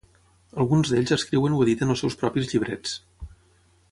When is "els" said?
1.95-2.03